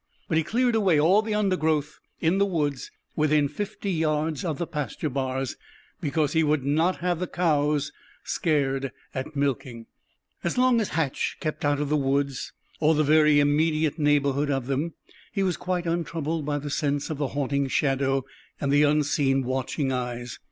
[0.27, 4.65] But he cleared away all the undergrowth in the woods within fifty yards of the
[4.65, 5.57] pasture bars,
[5.99, 7.91] because he would not have the cows
[8.23, 9.85] scared at milking.
[10.43, 14.65] As long as Hatch kept out of the woods, or the very immediate neighborhood of
[14.65, 14.95] them,
[15.31, 18.25] he was quite untroubled by the sense of the haunting shadow
[18.59, 20.39] and the unseen, watching eyes.